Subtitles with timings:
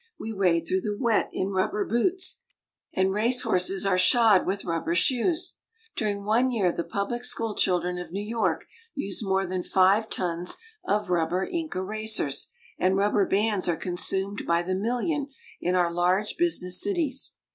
[0.19, 2.39] We wade through the wet in rubber boots,
[2.91, 5.57] and race horses are shod with rubber shoes.
[5.95, 10.57] During one year the public school children of New York used more than five tons
[10.83, 12.47] of rubber ink erasers,
[12.79, 15.27] and rubber bands are consumed by the million
[15.59, 17.35] in our large business cities.